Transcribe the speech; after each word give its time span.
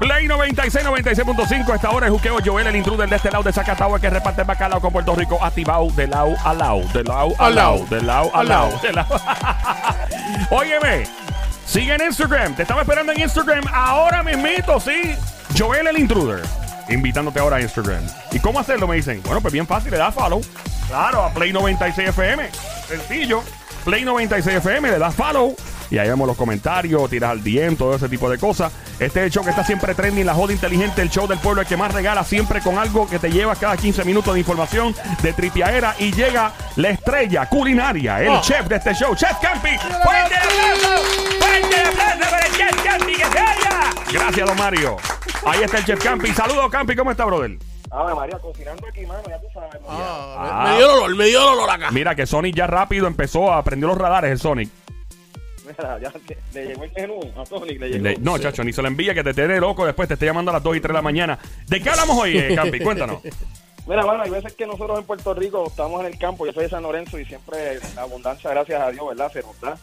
Play 0.00 0.26
96, 0.26 0.84
96.5. 0.84 1.74
Esta 1.74 1.90
hora 1.90 2.06
es 2.06 2.12
Juqueo 2.12 2.38
Joel, 2.44 2.66
el 2.66 2.76
intruder 2.76 3.08
de 3.08 3.16
este 3.16 3.30
lado 3.30 3.44
de 3.44 3.52
Zacatau, 3.52 3.94
el 3.94 4.00
que 4.00 4.10
reparte 4.10 4.40
el 4.40 4.46
bacalao 4.46 4.80
con 4.80 4.92
Puerto 4.92 5.14
Rico, 5.14 5.38
activado 5.44 5.88
de 5.90 6.06
lado 6.06 6.34
a 6.42 6.54
lado, 6.54 6.80
de 6.92 7.04
lado 7.04 7.34
a 7.38 7.50
lado, 7.50 7.86
de 7.90 8.00
lado 8.00 8.34
a 8.34 8.42
lado, 8.42 8.80
de 8.82 8.92
lado. 8.92 9.20
Óyeme, 10.50 11.04
sigue 11.66 11.94
en 11.94 12.02
Instagram. 12.02 12.56
Te 12.56 12.62
estaba 12.62 12.80
esperando 12.80 13.12
en 13.12 13.20
Instagram 13.20 13.64
ahora 13.72 14.22
mismito, 14.22 14.80
sí. 14.80 15.14
Joel, 15.56 15.86
el 15.86 15.98
intruder. 15.98 16.40
Invitándote 16.88 17.38
ahora 17.38 17.56
a 17.56 17.60
Instagram. 17.60 18.02
¿Y 18.32 18.40
cómo 18.40 18.58
hacerlo? 18.58 18.88
Me 18.88 18.96
dicen. 18.96 19.22
Bueno, 19.22 19.40
pues 19.40 19.52
bien 19.52 19.66
fácil, 19.66 19.90
le 19.92 19.98
das 19.98 20.14
follow. 20.14 20.40
Claro, 20.88 21.24
a 21.24 21.32
Play 21.32 21.52
96 21.52 22.08
FM. 22.08 22.48
Sencillo. 22.88 23.44
Play 23.84 24.04
96 24.04 24.56
FM, 24.56 24.90
le 24.90 24.98
das 24.98 25.14
follow. 25.14 25.54
Y 25.90 25.98
ahí 25.98 26.08
vemos 26.08 26.26
los 26.26 26.36
comentarios, 26.36 27.10
tiras 27.10 27.30
al 27.30 27.42
DM, 27.42 27.76
todo 27.76 27.96
ese 27.96 28.08
tipo 28.08 28.30
de 28.30 28.38
cosas. 28.38 28.72
Este 29.00 29.20
es 29.20 29.26
el 29.26 29.30
show 29.32 29.42
que 29.42 29.50
está 29.50 29.64
siempre 29.64 29.94
trending, 29.94 30.24
la 30.24 30.34
joda 30.34 30.52
inteligente, 30.52 31.02
el 31.02 31.10
show 31.10 31.26
del 31.26 31.38
pueblo, 31.38 31.62
el 31.62 31.66
que 31.66 31.76
más 31.76 31.92
regala 31.92 32.22
siempre 32.22 32.60
con 32.60 32.78
algo 32.78 33.08
que 33.08 33.18
te 33.18 33.30
lleva 33.30 33.56
cada 33.56 33.76
15 33.76 34.04
minutos 34.04 34.34
de 34.34 34.40
información 34.40 34.94
de 35.22 35.32
tripiaera. 35.32 35.96
Y 35.98 36.12
llega 36.12 36.52
la 36.76 36.90
estrella 36.90 37.46
culinaria, 37.48 38.22
el 38.22 38.40
chef 38.40 38.68
de 38.68 38.76
este 38.76 38.94
show, 38.94 39.16
Chef 39.16 39.36
Campi. 39.42 39.76
¡Fuerte 39.78 40.36
aplauso! 40.36 41.04
¡Fuerte 41.40 41.76
aplauso 41.80 42.30
para 42.30 42.46
el 42.46 42.52
Chef 42.52 42.84
Campi, 42.84 43.12
que 43.12 43.24
se 43.24 43.28
oiga! 43.28 43.90
Gracias, 44.12 44.46
don 44.46 44.56
Mario. 44.56 44.96
Ahí 45.44 45.62
está 45.62 45.78
el 45.78 45.84
Chef 45.84 46.02
Campi. 46.02 46.32
Saludos, 46.32 46.70
Campi. 46.70 46.94
¿Cómo 46.94 47.10
está, 47.10 47.24
brother? 47.24 47.58
Ave 47.90 48.14
María, 48.14 48.38
cocinando 48.38 48.86
aquí, 48.86 49.04
mano, 49.04 49.22
ya 49.28 49.38
tú 49.40 49.46
sabes. 49.52 49.72
María. 49.72 49.86
Ah, 49.90 50.64
me, 50.64 50.70
me 50.70 50.76
dio 50.78 50.86
el 50.86 50.92
olor, 50.98 51.16
me 51.16 51.24
dio 51.26 51.40
el 51.42 51.48
olor 51.58 51.70
acá. 51.70 51.90
Mira 51.90 52.14
que 52.14 52.26
Sonic 52.26 52.54
ya 52.54 52.66
rápido 52.66 53.06
empezó 53.06 53.52
a 53.52 53.62
prender 53.64 53.88
los 53.88 53.98
radares, 53.98 54.30
el 54.30 54.38
Sonic. 54.38 54.70
Mira, 55.66 55.98
ya 56.00 56.12
le, 56.28 56.36
le 56.54 56.66
llegó 56.68 56.84
el 56.84 56.92
menú 56.96 57.20
a 57.40 57.46
Sonic, 57.46 57.80
le 57.80 57.88
llegó. 57.88 58.04
Le- 58.04 58.16
no, 58.18 58.38
chacho, 58.38 58.62
ni 58.64 58.72
se 58.72 58.82
lo 58.82 58.88
envía 58.88 59.14
que 59.14 59.22
te 59.24 59.34
tiene 59.34 59.58
loco 59.60 59.84
después, 59.86 60.08
te 60.08 60.14
esté 60.14 60.26
llamando 60.26 60.50
a 60.50 60.54
las 60.54 60.62
2 60.62 60.76
y 60.76 60.80
3 60.80 60.88
de 60.88 60.94
la 60.94 61.02
mañana. 61.02 61.38
¿De 61.66 61.80
qué 61.82 61.90
hablamos 61.90 62.16
hoy, 62.18 62.38
eh, 62.38 62.54
Campi? 62.54 62.78
Cuéntanos. 62.84 63.22
Mira, 63.86 64.04
bueno, 64.04 64.22
hay 64.22 64.30
veces 64.30 64.54
que 64.54 64.66
nosotros 64.66 64.98
en 64.98 65.04
Puerto 65.04 65.34
Rico 65.34 65.64
estamos 65.66 66.00
en 66.00 66.06
el 66.06 66.18
campo, 66.18 66.46
yo 66.46 66.52
soy 66.52 66.64
de 66.64 66.70
San 66.70 66.82
Lorenzo 66.84 67.18
y 67.18 67.24
siempre 67.24 67.80
la 67.96 68.02
abundancia, 68.02 68.50
gracias 68.50 68.80
a 68.80 68.90
Dios, 68.90 69.08
¿verdad? 69.08 69.32
Se 69.32 69.42
nos 69.42 69.60
da. 69.60 69.76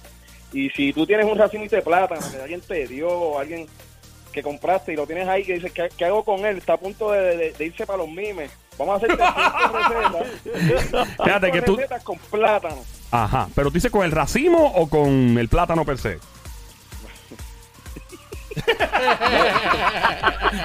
Y 0.53 0.69
si 0.69 0.93
tú 0.93 1.05
tienes 1.05 1.25
un 1.25 1.37
racimito 1.37 1.75
de 1.75 1.81
plátano 1.81 2.21
que 2.31 2.41
alguien 2.41 2.61
te 2.61 2.87
dio 2.87 3.09
o 3.09 3.39
alguien 3.39 3.67
que 4.37 4.43
compraste 4.43 4.93
y 4.93 4.95
lo 4.95 5.07
tienes 5.07 5.27
ahí 5.27 5.43
que 5.43 5.55
dices, 5.55 5.71
¿qué, 5.71 5.89
qué 5.97 6.05
hago 6.05 6.23
con 6.23 6.45
él? 6.45 6.57
Está 6.57 6.73
a 6.73 6.77
punto 6.77 7.11
de, 7.11 7.35
de- 7.35 7.51
de 7.53 7.65
irse 7.65 7.85
para 7.87 7.97
los 7.97 8.07
mimes. 8.09 8.51
Vamos 8.77 8.93
a 8.93 8.97
hacerte 8.97 9.23
cinco 9.23 9.77
recetas. 9.79 11.07
Fíjate 11.23 11.51
que 11.51 11.61
tú- 11.63 11.75
recetas 11.75 12.03
con 12.03 12.17
plátano. 12.19 12.77
Ajá, 13.09 13.47
pero 13.55 13.69
tú 13.69 13.73
dices 13.75 13.91
con 13.91 14.05
el 14.05 14.11
racimo 14.11 14.71
o 14.75 14.87
con 14.89 15.37
el 15.37 15.49
plátano 15.49 15.83
per 15.85 15.97
se. 15.97 16.19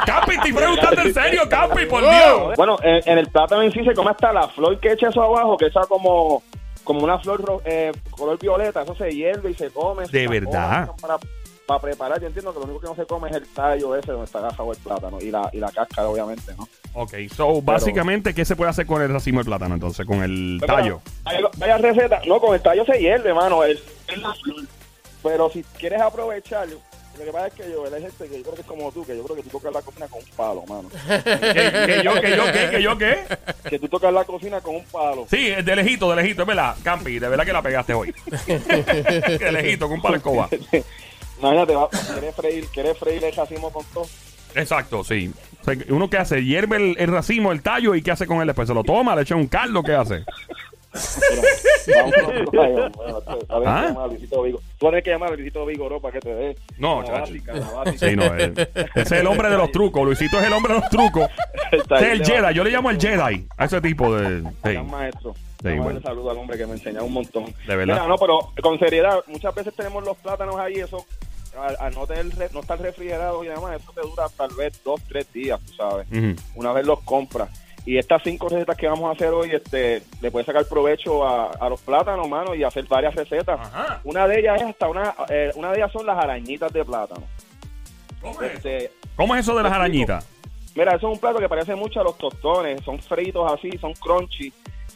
Campi, 0.07 0.35
estoy 0.35 0.53
preguntando 0.53 1.03
en 1.03 1.15
serio, 1.15 1.49
Campi, 1.49 1.87
por 1.87 2.01
Dios. 2.03 2.57
Bueno, 2.57 2.79
en, 2.83 3.01
en 3.09 3.19
el 3.19 3.29
plátano 3.29 3.63
en 3.63 3.73
sí 3.73 3.85
se 3.85 3.95
come 3.95 4.11
hasta 4.11 4.33
la 4.33 4.49
flor 4.49 4.79
que 4.81 4.93
echa 4.93 5.09
eso 5.09 5.23
abajo, 5.23 5.57
que 5.57 5.67
esa 5.67 5.83
como, 5.87 6.43
como 6.85 7.05
una 7.05 7.19
flor 7.19 7.41
ro- 7.43 7.63
eh, 7.65 7.93
color 8.11 8.39
violeta, 8.39 8.83
eso 8.83 8.95
se 8.95 9.11
hierve 9.15 9.51
y 9.51 9.55
se 9.55 9.71
come. 9.71 10.03
¿De 10.05 10.09
se 10.09 10.29
verdad? 10.29 10.87
come 10.89 11.01
Para, 11.01 11.17
para 11.73 11.93
preparar, 11.93 12.21
yo 12.21 12.27
entiendo 12.27 12.53
que 12.53 12.59
lo 12.59 12.65
único 12.65 12.81
que 12.81 12.87
no 12.87 12.95
se 12.95 13.07
come 13.07 13.31
es 13.31 13.37
el 13.37 13.47
tallo 13.49 13.97
ese 13.97 14.13
donde 14.13 14.27
está 14.27 14.41
agajado 14.41 14.73
el 14.73 14.79
plátano 14.79 15.19
y 15.21 15.31
la, 15.31 15.49
y 15.53 15.59
la 15.59 15.71
cáscara, 15.71 16.09
obviamente, 16.09 16.55
¿no? 16.57 16.69
Ok, 16.95 17.15
so 17.35 17.63
básicamente, 17.63 18.35
¿qué 18.35 18.45
se 18.45 18.57
puede 18.57 18.71
hacer 18.71 18.87
con 18.87 19.01
el 19.01 19.11
racimo 19.11 19.39
de 19.39 19.47
plátano 19.47 19.75
entonces? 19.75 20.05
Con 20.05 20.23
el 20.23 20.61
tallo. 20.67 21.01
Hay 21.25 21.43
varias 21.57 21.81
recetas. 21.81 22.27
No, 22.27 22.39
con 22.41 22.55
el 22.55 22.61
tallo 22.61 22.85
se 22.85 22.99
hierve, 22.99 23.33
mano. 23.33 23.65
Es, 23.65 23.83
es 24.09 24.19
la 24.21 24.35
flor. 24.35 24.65
Pero 25.23 25.49
si 25.51 25.63
quieres 25.79 26.01
aprovecharlo, 26.03 26.79
lo 27.19 27.25
que 27.25 27.33
pasa 27.33 27.47
es 27.47 27.55
que 27.55 27.71
yo, 27.71 27.85
hay 27.85 28.03
gente 28.03 28.29
que 28.29 28.37
yo 28.39 28.43
creo 28.43 28.55
que 28.55 28.61
es 28.63 28.67
como 28.67 28.91
tú, 28.91 29.05
que 29.05 29.17
yo 29.17 29.23
creo 29.23 29.37
que 29.37 29.43
tú 29.43 29.51
tocas 29.51 29.73
la 29.73 29.83
cocina 29.83 30.09
con 30.09 30.21
un 30.21 30.29
palo, 30.37 30.65
mano. 30.67 30.89
¿Qué, 30.91 31.87
qué 31.87 32.01
yo, 32.03 32.15
qué 32.21 32.37
yo, 32.37 32.45
qué, 32.53 32.69
qué 32.71 32.83
yo, 32.83 32.99
qué? 32.99 33.19
que 33.69 33.79
tú 33.79 33.89
tocas 33.89 34.13
la 34.13 34.25
cocina 34.25 34.61
con 34.61 34.77
un 34.77 34.85
palo. 34.85 35.27
Sí, 35.31 35.51
de 35.51 35.77
lejito, 35.77 36.11
de 36.11 36.17
lejito, 36.17 36.43
es 36.43 36.49
verdad. 36.49 36.75
Campi, 36.83 37.19
de 37.19 37.29
verdad 37.29 37.45
que 37.45 37.53
la 37.53 37.63
pegaste 37.63 37.95
hoy. 37.95 38.15
de 38.47 39.53
lejito, 39.53 39.87
con 39.87 39.97
un 39.97 40.03
palo 40.03 40.17
escoba. 40.17 40.49
Imagínate, 41.43 41.75
va, 41.75 41.89
quieres 41.91 42.35
freír, 42.37 42.67
quieres 42.73 42.99
freír 42.99 43.25
el 43.25 43.35
racimo 43.35 43.71
con 43.73 43.85
todo. 43.93 44.07
Exacto, 44.55 45.03
sí. 45.03 45.33
O 45.61 45.65
sea, 45.65 45.77
¿Uno 45.89 46.09
qué 46.09 46.19
hace? 46.19 46.45
Hierve 46.45 46.77
el, 46.77 46.97
el 46.99 47.09
racimo, 47.09 47.51
el 47.51 47.63
tallo, 47.63 47.95
¿y 47.97 48.03
qué 48.03 48.13
hace 48.13 48.27
con 48.27 48.41
él 48.41 48.47
después? 48.47 48.69
¿Se 48.69 48.75
lo 48.75 48.85
toma? 48.85 49.17
¿Le 49.17 49.23
echa 49.23 49.35
un 49.35 49.49
caldo? 49.49 49.83
¿Qué 49.83 49.95
hace? 49.95 50.25
Tú 50.93 51.01
¿Ah? 53.51 54.09
que. 54.11 54.27
Tú 54.27 54.59
tienes 54.79 55.05
que 55.05 55.11
llamar 55.11 55.33
a 55.33 55.37
Luisito 55.37 55.65
Vigoró 55.65 56.01
para 56.01 56.13
que 56.13 56.21
te 56.21 56.35
dé. 56.35 56.57
No, 56.79 57.01
la 57.01 57.07
chacho. 57.07 57.21
básica, 57.21 57.53
la 57.55 57.71
básica. 57.71 58.09
Sí, 58.09 58.17
no, 58.17 58.25
eh, 58.25 58.53
ese 58.95 59.01
es 59.01 59.13
el 59.13 59.27
hombre 59.27 59.49
de 59.49 59.57
los 59.57 59.73
trucos. 59.73 60.05
Luisito 60.05 60.39
es 60.39 60.45
el 60.45 60.53
hombre 60.53 60.75
de 60.75 60.81
los 60.81 60.91
trucos. 60.91 61.29
Está 61.73 62.01
es 62.01 62.13
el 62.13 62.25
Jedi. 62.25 62.55
Yo 62.55 62.65
le 62.65 62.71
llamo 62.71 62.91
el 62.91 63.01
Jedi 63.01 63.47
a 63.57 63.65
ese 63.65 63.81
tipo 63.81 64.15
de. 64.15 64.43
Gran 64.63 64.91
maestro. 64.91 65.35
Sí, 65.63 65.79
bueno. 65.79 66.01
saludo 66.01 66.31
al 66.33 66.39
hombre 66.39 66.59
que 66.59 66.67
me 66.67 66.73
enseña 66.73 67.03
un 67.03 67.13
montón. 67.13 67.45
De 67.67 67.77
verdad. 67.77 67.95
Mira, 67.95 68.09
no, 68.09 68.17
pero 68.17 68.53
con 68.61 68.79
seriedad, 68.79 69.21
muchas 69.29 69.55
veces 69.55 69.73
tenemos 69.75 70.05
los 70.05 70.17
plátanos 70.17 70.57
ahí, 70.59 70.75
eso, 70.75 71.07
al, 71.59 71.77
al 71.79 71.95
no, 71.95 72.07
tener, 72.07 72.53
no 72.53 72.61
estar 72.61 72.81
refrigerados 72.81 73.45
y 73.45 73.49
demás, 73.49 73.81
eso 73.81 73.93
te 73.93 74.01
dura 74.01 74.27
tal 74.37 74.51
vez 74.55 74.83
dos, 74.85 75.01
tres 75.09 75.33
días, 75.33 75.61
tú 75.61 75.73
sabes, 75.75 76.07
una 76.55 76.73
vez 76.73 76.87
los 76.87 77.01
compras. 77.01 77.49
Y 77.85 77.99
estas 77.99 78.23
cinco 78.23 78.49
recetas 78.49 78.77
que 78.77 78.87
vamos 78.87 79.09
a 79.09 79.13
hacer 79.13 79.31
hoy, 79.31 79.51
este, 79.51 80.05
le 80.21 80.31
puedes 80.31 80.47
sacar 80.47 80.65
provecho 80.67 81.27
a, 81.27 81.51
a 81.51 81.69
los 81.69 81.81
plátanos, 81.81 82.29
mano, 82.29 82.55
y 82.55 82.63
hacer 82.63 82.87
varias 82.87 83.13
recetas. 83.13 83.59
Ajá. 83.59 84.01
Una 84.05 84.29
de 84.29 84.39
ellas 84.39 84.63
es 84.63 84.69
hasta 84.69 84.89
una, 84.89 85.13
eh, 85.29 85.51
una 85.57 85.73
de 85.73 85.79
ellas 85.79 85.91
son 85.91 86.07
las 86.07 86.17
arañitas 86.17 86.73
de 86.73 86.85
plátano. 86.85 87.27
¿Cómo 88.21 88.41
es? 88.41 88.55
Este, 88.55 88.93
¿Cómo 89.17 89.35
es 89.35 89.41
eso 89.41 89.57
de 89.57 89.65
las 89.65 89.73
arañitas? 89.73 90.25
Mira, 90.77 90.95
eso 90.95 91.09
es 91.09 91.15
un 91.15 91.19
plato 91.19 91.41
que 91.41 91.49
parece 91.49 91.75
mucho 91.75 92.01
a 92.01 92.05
los 92.05 92.17
tostones. 92.17 92.81
Son 92.85 93.01
fritos 93.01 93.53
así, 93.53 93.77
son 93.79 93.95
crunchy. 93.95 94.53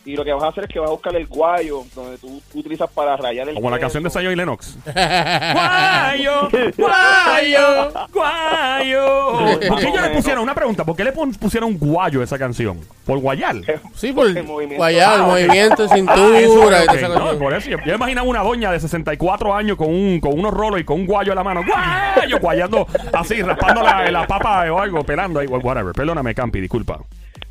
Y 0.06 0.14
lo 0.14 0.24
que 0.24 0.32
vas 0.32 0.44
a 0.44 0.48
hacer 0.48 0.64
es 0.64 0.70
que 0.70 0.78
vas 0.78 0.88
a 0.88 0.92
buscar 0.92 1.16
el 1.16 1.26
guayo, 1.26 1.82
donde 1.92 2.16
tú 2.18 2.40
utilizas 2.54 2.88
para 2.88 3.16
rayar 3.16 3.48
el 3.48 3.56
Como 3.56 3.68
la 3.72 3.80
canción 3.80 4.04
de 4.04 4.10
Sayo 4.10 4.30
y 4.30 4.36
Lennox. 4.36 4.78
Guayo, 4.86 6.48
guayo, 6.76 7.92
guayo. 8.12 9.32
¿Por 9.68 9.78
qué 9.80 9.88
ellos 9.88 10.02
le 10.02 10.10
pusieron 10.10 10.44
una 10.44 10.54
pregunta? 10.54 10.84
¿Por 10.84 10.94
qué 10.94 11.02
le 11.02 11.12
pusieron 11.12 11.76
guayo 11.76 12.20
a 12.20 12.24
esa 12.24 12.38
canción? 12.38 12.80
¿Por 13.04 13.18
guayal? 13.18 13.64
Sí, 13.96 14.12
por 14.12 14.26
El 14.28 14.44
movimiento. 14.44 14.84
Ah, 14.84 15.24
movimiento, 15.26 15.82
Ah, 15.82 15.86
eso, 15.86 15.94
cintura 15.94 16.40
y 16.40 16.44
ok, 16.44 16.86
toda 16.86 16.94
esa 16.94 17.08
no, 17.08 17.38
por 17.38 17.54
eso 17.54 17.70
yo, 17.70 17.78
yo 17.84 17.94
imaginaba 17.94 18.28
una 18.28 18.42
doña 18.42 18.70
de 18.70 18.78
64 18.78 19.54
años 19.54 19.76
con 19.76 19.88
un 19.88 20.20
con 20.20 20.38
unos 20.38 20.52
rolos 20.52 20.80
y 20.80 20.84
con 20.84 21.00
un 21.00 21.06
guayo 21.06 21.32
en 21.32 21.36
la 21.36 21.44
mano. 21.44 21.62
Guayo, 21.66 22.38
guayando 22.38 22.86
así, 23.12 23.42
raspando 23.42 23.82
la, 23.82 24.10
la 24.10 24.26
papa 24.26 24.70
o 24.70 24.78
algo, 24.78 25.02
pelando 25.02 25.40
ahí, 25.40 25.46
whatever. 25.46 25.92
Perdóname, 25.92 26.34
Campi, 26.34 26.60
disculpa. 26.60 27.00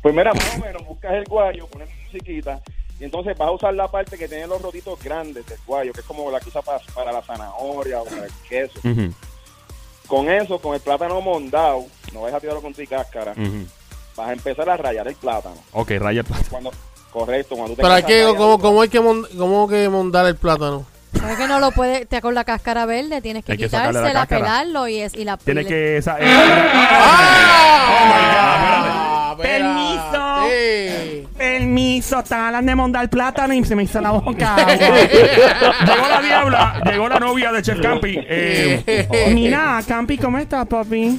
Pues 0.02 0.14
mira, 0.14 0.32
más 0.34 0.56
o 0.56 0.58
menos, 0.60 0.86
buscas 0.86 1.12
el 1.14 1.24
guayo, 1.24 1.66
pones 1.66 1.88
musiquita. 2.04 2.60
Y 2.98 3.04
entonces 3.04 3.36
vas 3.36 3.48
a 3.48 3.52
usar 3.52 3.74
la 3.74 3.88
parte 3.90 4.16
que 4.16 4.26
tiene 4.28 4.46
los 4.46 4.62
roditos 4.62 4.98
grandes 5.02 5.44
del 5.46 5.58
guayo, 5.66 5.92
que 5.92 6.00
es 6.00 6.06
como 6.06 6.30
la 6.30 6.40
que 6.40 6.48
usa 6.48 6.62
para, 6.62 6.78
para 6.94 7.12
la 7.12 7.20
zanahoria 7.22 8.00
o 8.00 8.04
para 8.04 8.24
el 8.24 8.32
queso. 8.48 8.80
Con 10.06 10.30
eso, 10.30 10.58
con 10.60 10.74
el 10.74 10.80
plátano 10.80 11.20
mondado, 11.20 11.84
no 12.12 12.22
vas 12.22 12.32
a 12.32 12.40
tirarlo 12.40 12.62
con 12.62 12.72
tu 12.72 12.82
cáscara, 12.86 13.34
vas 14.16 14.28
a 14.28 14.32
empezar 14.32 14.70
a 14.70 14.76
rayar 14.76 15.06
el 15.08 15.14
plátano. 15.16 15.56
Ok, 15.72 15.90
raya 15.98 16.20
el 16.20 16.26
plato. 16.26 16.44
Cuando, 16.48 16.70
correcto, 17.10 17.56
cuando 17.56 17.74
tú 17.74 17.82
que, 17.82 18.22
esa 18.22 18.36
¿cómo, 18.36 18.58
cómo 18.60 18.80
hay 18.82 18.88
que, 18.88 19.00
mon- 19.00 19.26
cómo 19.36 19.68
que 19.68 19.88
mondar 19.88 20.24
el 20.26 20.36
plátano? 20.36 20.86
¿Sabes 21.12 21.36
que 21.38 21.48
no 21.48 21.58
lo 21.60 21.72
puede, 21.72 22.06
te 22.06 22.20
con 22.22 22.34
la 22.34 22.44
cáscara 22.44 22.86
verde, 22.86 23.20
tienes 23.20 23.44
que 23.44 23.52
Hay 23.52 23.58
que 23.58 23.64
la 23.64 23.68
quitársela, 23.88 24.26
pelarlo 24.26 24.86
y, 24.86 25.00
es, 25.00 25.14
y 25.14 25.24
la 25.24 25.36
Tiene 25.38 25.62
le- 25.64 25.68
que. 25.68 25.96
Esa, 25.96 26.16
¡Ah! 26.88 28.72
Permiso. 29.42 30.48
Sí. 30.48 31.26
Permiso, 31.36 32.18
estaba 32.20 32.46
hablando 32.48 32.70
de 32.70 32.76
mondar 32.76 33.10
plátano 33.10 33.54
y 33.54 33.64
se 33.64 33.76
me 33.76 33.84
hizo 33.84 34.00
la 34.00 34.10
boca. 34.12 34.56
llegó 34.66 36.08
la 36.08 36.20
diabla, 36.22 36.82
llegó 36.84 37.08
la 37.08 37.18
novia 37.18 37.52
de 37.52 37.62
Chef 37.62 37.80
Campi. 37.80 38.18
Eh, 38.18 39.30
mira, 39.32 39.82
Campi, 39.86 40.18
¿cómo 40.18 40.38
estás, 40.38 40.66
papi? 40.66 41.18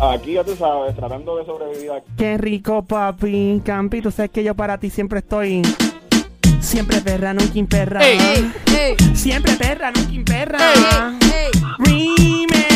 Aquí 0.00 0.32
ya 0.32 0.44
tú 0.44 0.56
sabes, 0.56 0.96
tratando 0.96 1.36
de 1.36 1.44
sobrevivir 1.44 1.92
aquí. 1.92 2.06
Qué 2.16 2.38
rico, 2.38 2.82
papi. 2.82 3.62
Campi, 3.64 4.00
tú 4.00 4.10
sabes 4.10 4.30
que 4.30 4.42
yo 4.42 4.54
para 4.54 4.78
ti 4.78 4.90
siempre 4.90 5.20
estoy. 5.20 5.62
Siempre 6.60 7.00
perra, 7.00 7.34
nunca 7.34 7.58
imperra. 7.58 8.00
Siempre 9.14 9.52
perra, 9.54 9.90
nunca 9.90 10.12
imperra. 10.12 10.58
Remix. 11.78 12.71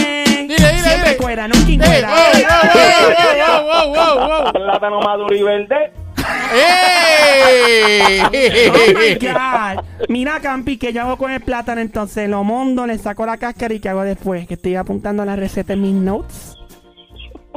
Dile, 0.48 0.56
dile, 0.68 0.82
Siempre 0.82 1.10
dile. 1.12 1.16
cuera, 1.22 1.48
nunca 1.48 1.66
¡Ey! 1.68 1.74
imperra. 1.74 2.08
¡Ey! 2.34 2.44
¡Wow, 3.38 3.64
wow, 3.64 3.94
wow, 3.94 4.18
wow, 4.18 4.42
wow! 4.44 4.52
Plátano 4.52 5.00
maduro 5.00 5.34
y 5.34 5.42
verde. 5.42 5.92
¡Ey! 6.52 8.20
Oh 8.20 8.98
my 8.98 9.14
God. 9.26 9.84
Mira, 10.08 10.40
Campi, 10.40 10.76
que 10.78 10.92
yo 10.92 11.02
hago 11.02 11.16
con 11.16 11.30
el 11.30 11.40
plátano, 11.40 11.80
entonces 11.80 12.28
lo 12.28 12.44
mondo, 12.44 12.86
le 12.86 12.98
saco 12.98 13.24
la 13.26 13.36
cáscara 13.36 13.74
y 13.74 13.80
¿qué 13.80 13.88
hago 13.88 14.02
después? 14.02 14.46
Que 14.46 14.54
estoy 14.54 14.76
apuntando 14.76 15.24
la 15.24 15.36
receta 15.36 15.72
en 15.72 15.82
mis 15.82 15.94
notes. 15.94 16.56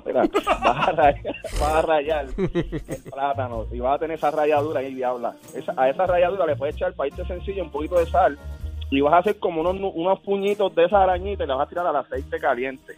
Mira, 0.06 0.24
vas 0.64 0.88
a 0.88 0.92
rayar, 0.92 1.36
vas 1.60 1.74
a 1.74 1.82
rayar 1.84 2.26
el 2.38 3.04
plátano 3.12 3.66
y 3.72 3.80
vas 3.80 3.96
a 3.96 4.00
tener 4.00 4.18
esa 4.18 4.32
ralladura 4.32 4.80
ahí, 4.80 4.94
diabla. 4.96 5.34
Esa- 5.54 5.74
a 5.78 5.90
esa 5.90 6.06
ralladura 6.08 6.46
le 6.48 6.56
puedes 6.56 6.76
echar 6.76 6.94
para 6.94 7.10
irte 7.10 7.26
sencillo 7.26 7.64
un 7.64 7.70
poquito 7.72 8.00
de 8.00 8.06
sal 8.08 8.38
y 8.92 9.02
vas 9.02 9.14
a 9.14 9.18
hacer 9.18 9.40
como 9.40 9.62
unos, 9.62 9.76
unos 9.94 10.20
puñitos 10.22 10.74
de 10.76 10.86
esa 10.86 11.04
arañita 11.04 11.44
y 11.44 11.48
la 11.48 11.56
vas 11.56 11.68
a 11.68 11.70
tirar 11.70 11.88
al 11.88 11.96
aceite 11.96 12.40
caliente. 12.40 12.96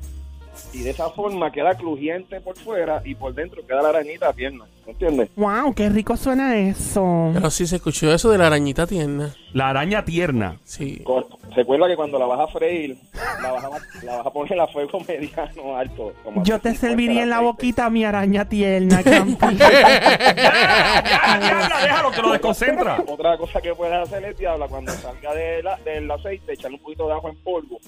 Y 0.74 0.82
de 0.84 0.90
esa 0.92 1.10
forma 1.10 1.52
queda 1.52 1.76
crujiente 1.76 2.40
por 2.42 2.58
fuera 2.58 3.02
y 3.06 3.16
por 3.16 3.34
dentro 3.34 3.66
queda 3.66 3.82
la 3.82 3.90
arañita 3.90 4.32
tierna. 4.34 4.66
¿Me 4.86 4.94
entiendes? 4.94 5.30
Wow, 5.36 5.74
qué 5.74 5.90
rico 5.90 6.18
suena 6.18 6.58
eso. 6.58 7.30
Pero 7.34 7.50
sí 7.50 7.68
se 7.68 7.76
escuchó 7.78 8.12
eso 8.14 8.30
de 8.32 8.38
la 8.38 8.48
arañita 8.48 8.86
tierna. 8.88 9.34
La 9.54 9.70
araña 9.70 10.04
tierna. 10.04 10.58
Sí. 10.64 11.02
Cor- 11.04 11.28
Recuerda 11.56 11.88
que 11.88 11.96
cuando 11.98 12.18
la 12.18 12.26
vas 12.26 12.40
a 12.40 12.48
freír, 12.48 12.98
la 13.42 13.52
vas 13.52 13.64
a, 13.66 13.70
la 14.06 14.18
vas 14.18 14.26
a 14.26 14.30
poner 14.32 14.60
a 14.60 14.68
fuego 14.68 15.00
mediano 15.08 15.76
alto. 15.76 16.14
como 16.24 16.44
Yo 16.44 16.60
te 16.60 16.70
150 16.70 16.80
serviría 16.80 17.24
en 17.24 17.30
la 17.30 17.42
boquita 17.42 17.90
mi 17.90 18.04
araña 18.06 18.48
tierna, 18.48 19.04
Campi. 19.04 19.58
Ya, 19.58 21.40
diabla, 21.40 21.80
déjalo 21.82 22.12
que 22.12 22.22
lo 22.22 22.32
desconcentra. 22.32 23.04
Otra 23.08 23.38
cosa 23.38 23.62
que 23.62 23.74
puedes 23.76 23.94
hacer 23.96 24.24
es, 24.26 24.38
diabla, 24.38 24.68
cuando 24.68 24.92
salga 24.94 25.34
de 25.34 25.64
la- 25.64 25.78
del 25.78 26.10
aceite, 26.10 26.54
echarle 26.54 26.78
un 26.78 26.84
poquito 26.84 27.08
de 27.08 27.14
ajo 27.14 27.30
en 27.30 27.36
polvo. 27.44 27.80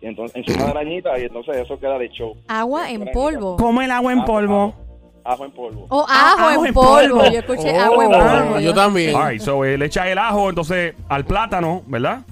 Y 0.00 0.06
entonces, 0.06 0.36
encima 0.36 0.58
de 0.66 0.74
la 0.74 0.80
arañita, 0.80 1.18
y 1.18 1.22
entonces 1.24 1.56
eso 1.56 1.78
queda 1.78 1.98
de 1.98 2.08
show. 2.10 2.36
Agua 2.48 2.90
en 2.90 3.04
polvo. 3.12 3.56
Como 3.56 3.82
el 3.82 3.90
agua 3.90 4.12
en 4.12 4.24
polvo. 4.24 4.74
Ajo 5.24 5.44
en 5.44 5.50
polvo. 5.50 5.86
O 5.90 6.06
Ah, 6.08 6.32
ajo, 6.38 6.48
ajo 6.48 6.60
en 6.62 6.66
en 6.68 6.74
polvo. 6.74 7.18
polvo. 7.18 7.30
Yo 7.30 7.38
escuché 7.40 7.72
Oh, 7.78 7.80
agua 7.82 8.04
en 8.04 8.10
polvo. 8.10 8.60
yo 8.60 8.72
también. 8.74 9.14
All 9.14 9.30
right, 9.32 9.40
so, 9.42 9.64
eh, 9.64 9.76
le 9.76 9.86
echa 9.86 10.08
el 10.08 10.16
ajo 10.16 10.48
entonces 10.48 10.94
al 11.08 11.24
plátano, 11.26 11.82
¿verdad? 11.86 12.22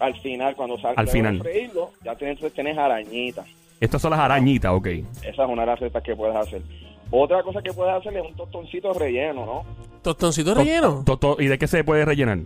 Al 0.00 0.14
final, 0.20 0.54
cuando 0.56 0.78
salga 0.78 1.00
Al 1.00 1.08
final. 1.08 1.40
freírlo, 1.40 1.90
ya 2.04 2.14
tienes, 2.14 2.38
tienes 2.54 2.78
arañita. 2.78 3.44
Estas 3.80 4.00
son 4.00 4.12
las 4.12 4.20
arañitas, 4.20 4.72
ok. 4.72 4.86
Esa 4.86 5.42
es 5.44 5.48
una 5.48 5.62
de 5.62 5.66
las 5.66 5.80
recetas 5.80 6.02
que 6.02 6.16
puedes 6.16 6.36
hacer. 6.36 6.62
Otra 7.10 7.42
cosa 7.42 7.60
que 7.62 7.72
puedes 7.72 7.94
hacer 7.94 8.16
es 8.16 8.22
un 8.24 8.34
tostoncito 8.34 8.92
relleno, 8.94 9.44
¿no? 9.44 9.62
Tostoncito 10.02 10.54
relleno. 10.54 11.02
To- 11.04 11.16
to- 11.16 11.36
¿Y 11.40 11.46
de 11.48 11.58
qué 11.58 11.66
se 11.66 11.82
puede 11.84 12.04
rellenar? 12.04 12.38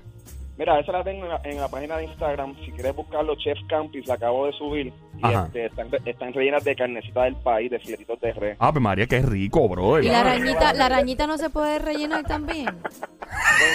Mira, 0.62 0.78
esa 0.78 0.92
la 0.92 1.02
tengo 1.02 1.24
en 1.24 1.28
la, 1.30 1.40
en 1.42 1.60
la 1.60 1.66
página 1.66 1.96
de 1.96 2.04
Instagram. 2.04 2.54
Si 2.64 2.70
quieres 2.70 2.94
buscarlo, 2.94 3.34
Chef 3.34 3.58
Campis, 3.68 4.06
la 4.06 4.14
acabo 4.14 4.46
de 4.46 4.52
subir. 4.52 4.92
Y 5.18 5.26
este, 5.34 5.66
están, 5.66 5.88
están 6.06 6.32
rellenas 6.32 6.62
de 6.62 6.76
carnecita 6.76 7.24
del 7.24 7.34
país, 7.34 7.68
de 7.68 7.80
filetitos 7.80 8.20
de 8.20 8.32
res. 8.32 8.56
Ave 8.60 8.78
María, 8.78 9.08
qué 9.08 9.22
rico, 9.22 9.68
bro. 9.68 9.98
Y 10.00 10.06
la 10.06 10.20
arañita, 10.20 10.72
la 10.72 10.86
arañita 10.86 11.26
no 11.26 11.36
se 11.36 11.50
puede 11.50 11.80
rellenar 11.80 12.22
también. 12.22 12.66
Pues 12.80 12.92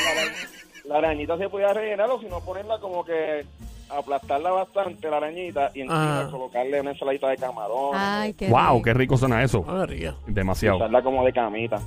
la, 0.06 0.22
arañ- 0.22 0.86
la 0.86 0.98
arañita 1.00 1.38
se 1.38 1.50
podía 1.50 1.74
rellenar 1.74 2.10
o 2.10 2.22
si 2.22 2.28
no 2.28 2.40
ponerla 2.40 2.80
como 2.80 3.04
que 3.04 3.46
aplastarla 3.90 4.52
bastante 4.52 5.10
la 5.10 5.18
arañita 5.18 5.72
y 5.74 5.82
encima 5.82 6.22
Ah. 6.22 6.28
colocarle 6.32 6.80
una 6.80 6.92
ensaladita 6.92 7.28
de 7.28 7.36
camarón. 7.36 7.92
Ay, 7.96 8.34
qué 8.34 8.48
Wow, 8.48 8.76
rico. 8.76 8.82
qué 8.84 8.94
rico 8.94 9.18
suena 9.18 9.44
eso. 9.44 9.62
María. 9.64 10.16
Demasiado. 10.26 10.78
usarla 10.78 11.02
como 11.02 11.26
de 11.26 11.34
camita. 11.34 11.82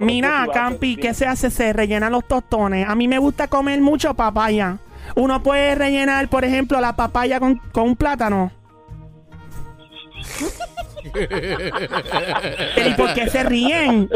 Mira, 0.00 0.46
Campi, 0.52 0.96
¿qué 0.96 1.12
se 1.14 1.26
hace? 1.26 1.50
Se 1.50 1.72
rellenan 1.72 2.12
los 2.12 2.26
tostones. 2.26 2.88
A 2.88 2.94
mí 2.94 3.06
me 3.06 3.18
gusta 3.18 3.48
comer 3.48 3.80
mucho 3.80 4.14
papaya. 4.14 4.78
Uno 5.14 5.42
puede 5.42 5.74
rellenar, 5.74 6.28
por 6.28 6.44
ejemplo, 6.44 6.80
la 6.80 6.96
papaya 6.96 7.38
con, 7.38 7.56
con 7.72 7.84
un 7.84 7.96
plátano. 7.96 8.50
¿Y 12.86 12.94
por 12.94 13.14
qué 13.14 13.28
se 13.28 13.42
ríen? 13.44 14.08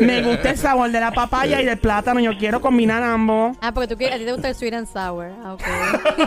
Me 0.00 0.22
gusta 0.22 0.50
el 0.50 0.56
sabor 0.56 0.90
de 0.90 1.00
la 1.00 1.10
papaya 1.12 1.60
y 1.60 1.64
del 1.64 1.78
plátano. 1.78 2.20
Yo 2.20 2.36
quiero 2.38 2.60
combinar 2.60 3.02
ambos. 3.02 3.56
Ah, 3.60 3.72
porque 3.72 3.88
tú 3.88 3.96
quieres, 3.96 4.16
a 4.16 4.18
ti 4.18 4.24
te 4.24 4.32
gusta 4.32 4.48
el 4.48 4.54
sweet 4.54 4.74
and 4.74 4.86
sour. 4.86 5.30
Ah, 5.44 5.54
ok. 5.54 5.62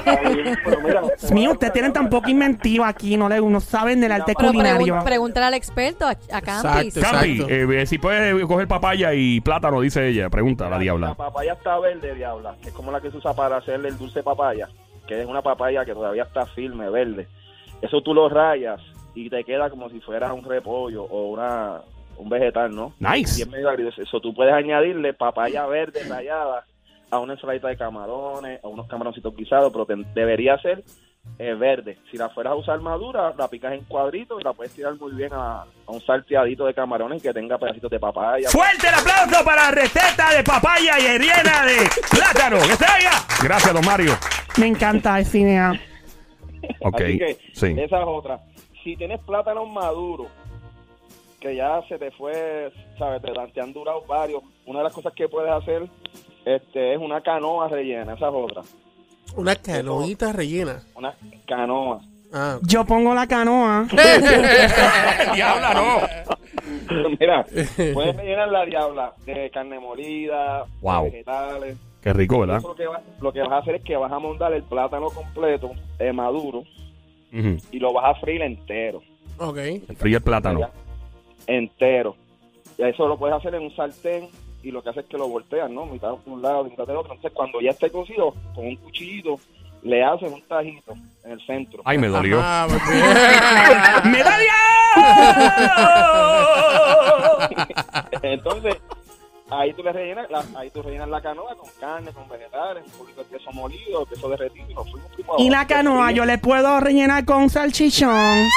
Ay, 0.05 0.53
pero 0.65 0.81
mira, 0.81 1.01
Dios 1.19 1.31
mío, 1.31 1.51
ustedes 1.51 1.73
tienen 1.73 1.93
tan 1.93 2.09
poca 2.09 2.29
inventiva 2.29 2.87
aquí. 2.87 3.17
No, 3.17 3.29
le, 3.29 3.39
no 3.41 3.59
saben 3.59 4.01
del 4.01 4.11
arte 4.11 4.33
Pero 4.37 4.49
culinario. 4.51 4.95
pregun- 4.95 5.03
pregúntale 5.03 5.45
al 5.47 5.53
experto, 5.53 6.05
a, 6.05 6.11
a 6.31 6.41
Campis. 6.41 6.97
Exacto. 6.97 7.17
Campi, 7.17 7.43
eh, 7.49 7.85
si 7.85 7.97
puedes 7.97 8.45
coger 8.45 8.67
papaya 8.67 9.13
y 9.13 9.41
plátano, 9.41 9.81
dice 9.81 10.07
ella. 10.07 10.29
Pregunta 10.29 10.65
la 10.65 10.71
La 10.71 10.79
diabla. 10.79 11.13
papaya 11.15 11.53
está 11.53 11.77
verde, 11.79 12.15
diabla, 12.15 12.55
que 12.61 12.69
es 12.69 12.73
como 12.73 12.91
la 12.91 13.01
que 13.01 13.11
se 13.11 13.17
usa 13.17 13.33
para 13.33 13.57
hacerle 13.57 13.89
el 13.89 13.97
dulce 13.97 14.23
papaya, 14.23 14.69
que 15.07 15.21
es 15.21 15.27
una 15.27 15.41
papaya 15.41 15.85
que 15.85 15.93
todavía 15.93 16.23
está 16.23 16.45
firme, 16.45 16.89
verde. 16.89 17.27
Eso 17.81 18.01
tú 18.01 18.13
lo 18.13 18.29
rayas 18.29 18.79
y 19.15 19.29
te 19.29 19.43
queda 19.43 19.69
como 19.69 19.89
si 19.89 19.99
fuera 20.01 20.33
un 20.33 20.43
repollo 20.43 21.03
o 21.03 21.29
una 21.31 21.81
un 22.17 22.29
vegetal, 22.29 22.73
¿no? 22.75 22.93
Y 22.99 23.03
Nice. 23.03 23.41
es 23.41 23.49
medio 23.49 23.69
agridulce. 23.69 24.03
Eso 24.03 24.19
tú 24.19 24.33
puedes 24.33 24.53
añadirle 24.53 25.13
papaya 25.13 25.65
verde 25.65 26.01
rayada 26.07 26.65
a 27.09 27.19
una 27.19 27.33
ensaladita 27.33 27.67
de 27.69 27.77
camarones, 27.77 28.63
a 28.63 28.67
unos 28.67 28.87
camaroncitos 28.87 29.35
guisados, 29.35 29.71
pero 29.73 29.85
te- 29.85 29.95
debería 30.13 30.57
ser 30.59 30.83
eh, 31.39 31.53
verde. 31.53 31.97
Si 32.11 32.17
la 32.17 32.29
fueras 32.29 32.53
a 32.53 32.55
usar 32.55 32.79
madura, 32.79 33.33
la 33.37 33.47
picas 33.47 33.73
en 33.73 33.83
cuadritos 33.85 34.39
y 34.39 34.43
la 34.43 34.53
puedes 34.53 34.73
tirar 34.73 34.95
muy 34.95 35.11
bien 35.13 35.29
a, 35.33 35.61
a 35.61 35.65
un 35.87 36.01
salteadito 36.01 36.65
de 36.65 36.73
camarones 36.73 37.21
que 37.23 37.33
tenga 37.33 37.57
pedacitos 37.57 37.89
de 37.91 37.99
papaya. 37.99 38.49
Fuerte 38.49 38.87
el 38.87 38.93
aplauso 38.93 39.43
para 39.43 39.63
la 39.65 39.71
receta 39.71 40.31
de 40.35 40.43
papaya 40.43 40.99
y 40.99 41.05
heriena 41.07 41.65
de 41.65 41.77
plátano. 42.11 42.57
¡Que 42.57 42.75
se 42.75 42.85
oiga! 42.85 43.11
Gracias, 43.43 43.73
don 43.73 43.85
Mario. 43.85 44.13
Me 44.59 44.67
encanta 44.67 45.19
esa 45.19 45.37
idea. 45.37 45.71
Ok. 46.81 47.01
Así 47.01 47.17
que 47.17 47.37
Sí. 47.53 47.75
esa 47.79 47.97
es 47.99 48.05
otra. 48.07 48.39
Si 48.83 48.95
tienes 48.95 49.19
plátanos 49.21 49.69
maduros, 49.69 50.27
que 51.39 51.55
ya 51.55 51.81
se 51.87 51.97
te 51.97 52.11
fue, 52.11 52.71
sabes, 52.97 53.21
te, 53.21 53.31
te 53.53 53.61
han 53.61 53.73
durado 53.73 54.03
varios, 54.07 54.43
una 54.65 54.79
de 54.79 54.83
las 54.85 54.93
cosas 54.93 55.13
que 55.13 55.27
puedes 55.27 55.51
hacer 55.51 55.87
este, 56.45 56.93
es 56.93 56.99
una 56.99 57.21
canoa 57.21 57.67
rellena, 57.67 58.13
esa 58.13 58.27
es 58.29 58.33
otra. 58.35 58.61
Una 59.35 59.55
canoita 59.55 60.31
rellena. 60.33 60.81
Una 60.95 61.13
canoa. 61.47 62.01
Ah, 62.33 62.57
Yo 62.63 62.85
pongo 62.85 63.13
la 63.13 63.27
canoa. 63.27 63.87
Diabla, 65.33 65.73
no. 65.73 67.07
Mira, 67.19 67.43
puedes 67.93 68.15
rellenar 68.15 68.49
la 68.49 68.65
diabla 68.65 69.13
de 69.25 69.49
carne 69.51 69.79
molida, 69.79 70.65
Wow. 70.81 71.03
de 71.05 71.09
vegetales. 71.11 71.77
Qué 72.01 72.13
rico, 72.13 72.39
¿verdad? 72.39 72.61
Lo, 72.63 72.75
que 72.75 72.87
va- 72.87 73.01
lo 73.19 73.31
que 73.33 73.41
vas 73.41 73.51
a 73.51 73.57
hacer 73.57 73.75
es 73.75 73.83
que 73.83 73.95
vas 73.95 74.11
a 74.11 74.19
montar 74.19 74.53
el 74.53 74.63
plátano 74.63 75.09
completo, 75.09 75.71
eh, 75.99 76.11
maduro, 76.11 76.63
Y 77.31 77.79
lo 77.79 77.93
vas 77.93 78.15
a 78.15 78.19
freír 78.19 78.41
entero. 78.41 79.01
ok. 79.37 79.57
Fríe 79.97 80.17
el 80.17 80.21
plátano. 80.23 80.69
entero. 81.47 82.15
Y 82.77 82.83
eso 82.83 83.07
lo 83.07 83.17
puedes 83.17 83.35
hacer 83.37 83.55
en 83.55 83.63
un 83.63 83.75
sartén 83.75 84.27
y 84.63 84.71
lo 84.71 84.81
que 84.83 84.89
hace 84.89 84.99
es 85.01 85.05
que 85.07 85.17
lo 85.17 85.27
volteas, 85.27 85.69
¿no? 85.69 85.85
Mitad 85.85 86.09
de 86.11 86.29
un 86.29 86.41
lado, 86.41 86.63
mitad 86.65 86.85
del 86.85 86.97
otro. 86.97 87.13
Entonces, 87.13 87.35
cuando 87.35 87.59
ya 87.61 87.71
esté 87.71 87.89
cocido, 87.89 88.33
con 88.53 88.65
un 88.67 88.75
cuchillito, 88.77 89.39
le 89.83 90.03
haces 90.03 90.31
un 90.31 90.41
tajito 90.43 90.93
en 91.23 91.31
el 91.31 91.45
centro. 91.45 91.81
Ay, 91.85 91.97
me 91.97 92.07
dolió. 92.07 92.39
Ah, 92.41 92.67
bien. 94.03 94.11
¡Medalla! 94.11 94.53
Entonces, 98.23 98.77
ahí 99.51 99.73
tú 99.73 99.83
le 99.83 99.91
rellenas, 99.91 100.29
la, 100.29 100.43
ahí 100.57 100.69
tú 100.69 100.81
rellenas 100.81 101.09
la 101.09 101.21
canoa 101.21 101.55
con 101.55 101.69
carne, 101.79 102.11
con 102.11 102.27
vegetales, 102.29 102.83
un 102.85 102.91
poquito 102.99 103.23
de 103.23 103.29
queso 103.37 103.51
molido, 103.51 104.05
queso 104.05 104.29
derretido 104.29 104.65
y 104.69 104.73
fuimos 104.73 105.39
Y 105.39 105.49
la 105.49 105.67
canoa 105.67 106.11
yo 106.11 106.25
le 106.25 106.37
puedo 106.37 106.79
rellenar 106.79 107.25
con 107.25 107.49
salchichón. 107.49 108.47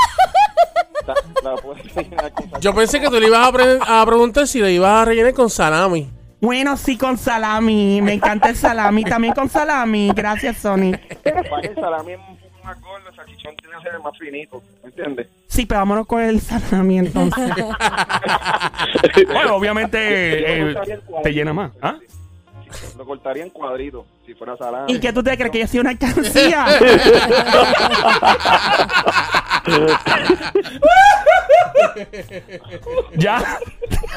La, 1.06 1.14
la 1.42 1.56
puedes 1.56 1.94
rellenar 1.94 2.32
con 2.32 2.44
salsa. 2.44 2.60
Yo 2.60 2.74
pensé 2.74 3.00
que 3.00 3.08
tú 3.08 3.20
le 3.20 3.26
ibas 3.26 3.48
a, 3.48 3.52
pre- 3.52 3.78
a 3.86 4.06
preguntar 4.06 4.46
si 4.46 4.60
le 4.60 4.72
ibas 4.72 5.02
a 5.02 5.04
rellenar 5.04 5.34
con 5.34 5.50
salami. 5.50 6.10
Bueno, 6.40 6.76
sí, 6.76 6.98
con 6.98 7.16
salami. 7.16 8.00
Me 8.02 8.12
encanta 8.14 8.50
el 8.50 8.56
salami. 8.56 9.04
También 9.04 9.32
con 9.34 9.48
salami. 9.48 10.10
Gracias, 10.14 10.58
Sony. 10.58 10.92
Salami 11.74 12.12
más 14.02 14.18
finito, 14.18 14.62
¿me 14.82 14.88
entiendes? 14.88 15.28
Sí, 15.46 15.66
pero 15.66 15.80
vámonos 15.80 16.06
con 16.06 16.22
el 16.22 16.40
salami 16.40 16.98
entonces. 16.98 17.50
Bueno, 19.26 19.54
obviamente 19.56 19.98
eh, 20.70 20.74
te 21.22 21.32
llena 21.32 21.52
más. 21.52 21.70
¿Ah? 21.80 21.96
Lo 22.96 23.04
cortaría 23.04 23.44
en 23.44 23.50
cuadritos, 23.50 24.04
si 24.26 24.34
fuera 24.34 24.56
salami. 24.56 24.92
¿Y 24.92 24.98
qué 24.98 25.12
tú 25.12 25.22
te 25.22 25.36
crees 25.36 25.52
que 25.52 25.60
yo 25.60 25.66
soy 25.68 25.80
una 25.80 25.96
cancilla? 25.96 26.66
Ya. 33.16 33.42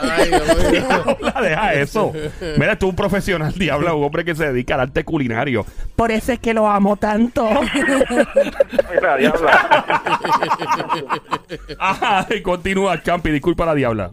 Ay, 0.02 0.30
Dios 0.30 0.72
mío. 0.72 0.82
Diabla, 1.20 1.42
deja 1.42 1.74
eso. 1.74 2.14
Mira, 2.58 2.78
tú 2.78 2.90
un 2.90 2.96
profesional, 2.96 3.54
diabla, 3.54 3.94
un 3.94 4.04
hombre 4.04 4.26
que 4.26 4.36
se 4.36 4.52
dedica 4.52 4.76
al 4.76 4.82
arte 4.82 5.04
culinario. 5.04 5.66
Por 5.96 6.12
eso 6.12 6.32
es 6.34 6.40
que 6.40 6.54
lo 6.54 6.68
amo 6.68 6.98
tanto. 6.98 7.48
Mira, 8.94 9.18
diabla. 9.18 9.86
Ajá, 11.80 12.28
y 12.34 12.42
continúa, 12.42 13.00
Campi, 13.02 13.32
disculpa 13.32 13.66
la 13.66 13.76
diabla. 13.76 14.12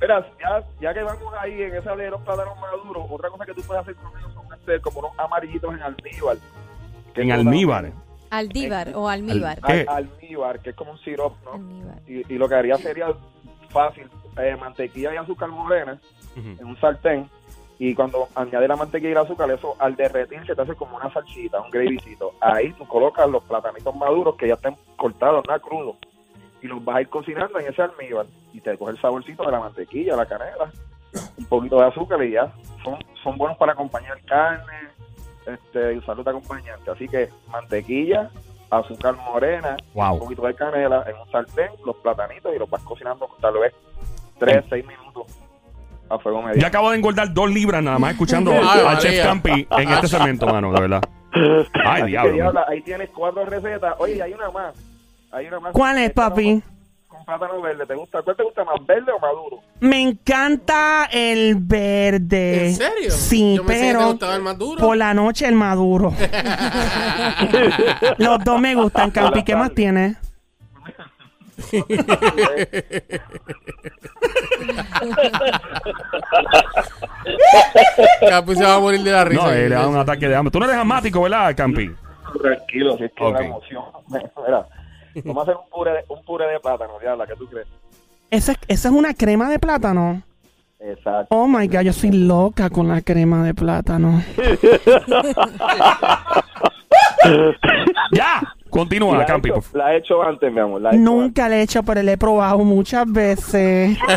Mira, 0.00 0.26
ya, 0.40 0.64
ya 0.80 0.94
que 0.94 1.02
vamos 1.02 1.32
ahí 1.40 1.62
en 1.62 1.76
esa 1.76 1.94
de 1.94 2.10
los 2.10 2.20
plátanos 2.22 2.58
maduros, 2.60 3.04
otra 3.08 3.30
cosa 3.30 3.46
que 3.46 3.54
tú 3.54 3.62
puedes 3.62 3.82
hacer 3.82 3.94
con 3.94 4.10
ellos 4.18 4.32
son 4.34 4.44
este, 4.58 4.80
como 4.80 5.00
unos 5.00 5.12
amarillitos 5.18 5.72
en 5.74 5.82
almíbar. 5.82 6.36
Que 7.14 7.22
En 7.22 7.32
almíbar. 7.32 7.92
Aldíbar 8.32 8.92
o 8.94 9.08
almíbar. 9.08 9.60
¿Qué? 9.60 9.84
Al, 9.86 10.08
almíbar, 10.08 10.60
que 10.60 10.70
es 10.70 10.76
como 10.76 10.92
un 10.92 10.98
sirope, 11.00 11.36
¿no? 11.44 11.52
Almíbar. 11.52 11.98
Y, 12.06 12.32
y 12.32 12.38
lo 12.38 12.48
que 12.48 12.54
haría 12.54 12.78
sería 12.78 13.08
fácil, 13.68 14.08
eh, 14.38 14.56
mantequilla 14.58 15.12
y 15.12 15.16
azúcar 15.16 15.50
morena 15.50 15.98
en 16.36 16.64
un 16.64 16.78
sartén. 16.80 17.28
Y 17.78 17.94
cuando 17.94 18.28
añades 18.34 18.68
la 18.68 18.76
mantequilla 18.76 19.08
y 19.10 19.12
el 19.12 19.18
azúcar, 19.18 19.50
eso 19.50 19.74
al 19.78 19.96
derretir 19.96 20.46
se 20.46 20.54
te 20.54 20.62
hace 20.62 20.74
como 20.74 20.96
una 20.96 21.12
salsita, 21.12 21.60
un 21.60 21.70
gravycito. 21.70 22.34
Ahí 22.40 22.72
tú 22.74 22.86
colocas 22.86 23.28
los 23.28 23.42
platanitos 23.44 23.94
maduros 23.96 24.36
que 24.36 24.48
ya 24.48 24.54
estén 24.54 24.76
cortados, 24.96 25.44
nada 25.48 25.58
crudo. 25.58 25.96
Y 26.62 26.68
los 26.68 26.82
vas 26.84 26.96
a 26.96 27.00
ir 27.00 27.08
cocinando 27.08 27.58
en 27.58 27.66
ese 27.66 27.82
almíbar. 27.82 28.26
Y 28.52 28.60
te 28.60 28.78
coge 28.78 28.92
el 28.92 29.00
saborcito 29.00 29.44
de 29.44 29.52
la 29.52 29.60
mantequilla, 29.60 30.16
la 30.16 30.26
canela, 30.26 30.70
un 31.36 31.44
poquito 31.46 31.76
de 31.76 31.86
azúcar 31.86 32.22
y 32.22 32.32
ya. 32.32 32.52
Son, 32.84 32.98
son 33.22 33.36
buenos 33.36 33.58
para 33.58 33.72
acompañar 33.72 34.22
carne, 34.22 34.91
este, 35.46 35.94
y 35.94 35.98
usarlo 35.98 36.22
de 36.22 36.30
acompañante. 36.30 36.90
Así 36.90 37.08
que 37.08 37.28
mantequilla, 37.48 38.30
azúcar 38.70 39.14
morena, 39.16 39.76
Wow. 39.94 40.14
un 40.14 40.18
poquito 40.20 40.42
de 40.46 40.54
canela 40.54 41.04
en 41.08 41.16
un 41.16 41.30
sartén, 41.30 41.70
los 41.84 41.96
platanitos 41.96 42.54
y 42.54 42.58
los 42.58 42.68
vas 42.70 42.82
cocinando 42.82 43.28
tal 43.40 43.54
vez 43.58 43.72
3, 44.38 44.64
6 44.68 44.86
minutos 44.86 45.26
a 46.08 46.18
fuego 46.18 46.42
medio. 46.42 46.60
Ya 46.60 46.68
acabo 46.68 46.90
de 46.90 46.96
engordar 46.98 47.32
dos 47.32 47.50
libras 47.50 47.82
nada 47.82 47.98
más 47.98 48.12
escuchando 48.12 48.50
Ay, 48.62 48.80
al 48.86 48.98
Chef. 48.98 49.22
Campi 49.24 49.66
en 49.70 49.88
este 49.90 50.08
segmento, 50.08 50.46
mano, 50.46 50.72
de 50.72 50.80
verdad. 50.80 51.02
Ay, 51.84 52.04
diablo. 52.08 52.52
ahí 52.68 52.82
tienes 52.82 53.08
cuatro 53.10 53.44
recetas. 53.46 53.94
Oye, 53.98 54.22
hay 54.22 54.32
una 54.34 54.50
más. 54.50 54.74
Hay 55.30 55.46
una 55.46 55.60
más. 55.60 55.72
¿Cuál 55.72 55.98
es, 55.98 56.12
papi? 56.12 56.62
Con 57.24 57.38
plátano 57.38 57.60
verde. 57.60 57.86
¿Te 57.86 57.94
gusta? 57.94 58.22
¿Cuál 58.22 58.36
te 58.36 58.42
gusta 58.42 58.64
más, 58.64 58.74
verde 58.86 59.12
o 59.12 59.18
maduro? 59.20 59.60
Me 59.80 60.00
encanta 60.00 61.08
el 61.12 61.54
verde. 61.56 62.68
¿En 62.68 62.74
serio? 62.74 63.10
Sí, 63.10 63.56
Yo 63.56 63.64
pensé 63.64 63.82
que 63.82 63.86
te 63.92 63.96
pero 63.98 64.06
gustaba 64.08 64.36
el 64.36 64.42
más 64.42 64.58
duro. 64.58 64.80
por 64.80 64.96
la 64.96 65.14
noche 65.14 65.46
el 65.46 65.54
maduro. 65.54 66.12
Los 68.18 68.42
dos 68.44 68.60
me 68.60 68.74
gustan, 68.74 69.10
Campi. 69.10 69.44
¿Qué 69.44 69.54
más 69.54 69.72
tienes? 69.72 70.16
Capi 78.28 78.54
se 78.56 78.64
va 78.64 78.74
a 78.74 78.80
morir 78.80 79.02
de 79.02 79.10
la 79.12 79.24
risa. 79.24 79.42
No, 79.44 79.52
eh, 79.52 79.68
le 79.68 79.74
da 79.74 79.86
un 79.88 79.96
ataque 79.96 80.28
de 80.28 80.36
hambre. 80.36 80.50
Tú 80.50 80.58
no 80.58 80.64
eres 80.66 80.76
asmático, 80.76 81.22
¿verdad, 81.22 81.54
Campi? 81.56 81.90
Tranquilo, 82.40 82.96
si 82.96 83.04
es 83.04 83.12
que 83.12 83.24
Ok. 83.24 83.30
una 83.30 83.40
emoción. 83.46 83.84
Mira, 84.08 84.66
vamos 85.24 85.48
a 85.48 85.50
hacer 85.50 85.56
un 85.62 85.70
puré, 85.70 85.92
de- 85.92 86.04
un 86.08 86.22
puré 86.24 86.46
de 86.46 86.60
plátano, 86.60 86.98
diabla, 87.00 87.26
¿qué 87.26 87.34
tú 87.36 87.46
crees? 87.48 87.66
¿Esa, 88.30 88.54
esa 88.68 88.88
es 88.88 88.94
una 88.94 89.12
crema 89.14 89.50
de 89.50 89.58
plátano. 89.58 90.22
Exacto. 90.80 91.34
Oh 91.36 91.46
my 91.46 91.68
god, 91.68 91.80
yo 91.82 91.92
soy 91.92 92.10
loca 92.10 92.68
con 92.70 92.88
la 92.88 93.00
crema 93.02 93.44
de 93.44 93.54
plátano. 93.54 94.22
¡Ya! 98.12 98.40
Continúa, 98.70 99.18
la, 99.18 99.24
he 99.24 99.26
Campi. 99.26 99.50
hecho, 99.50 99.60
la 99.74 99.92
he 99.94 99.98
hecho 99.98 100.22
antes, 100.22 100.50
mi 100.50 100.58
amor. 100.58 100.80
La 100.80 100.90
he 100.92 100.98
Nunca 100.98 101.46
le 101.48 101.56
he 101.58 101.62
hecho, 101.62 101.82
pero 101.82 102.02
le 102.02 102.12
he 102.12 102.16
probado 102.18 102.58
muchas 102.60 103.04
veces. 103.10 103.98